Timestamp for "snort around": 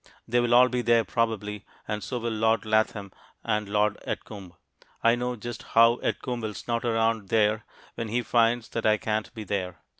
6.55-7.29